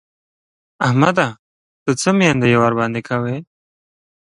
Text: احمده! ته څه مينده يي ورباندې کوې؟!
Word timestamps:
احمده! 0.87 1.27
ته 1.83 1.91
څه 2.01 2.09
مينده 2.19 2.47
يي 2.51 2.57
ورباندې 2.61 3.01
کوې؟! 3.07 3.37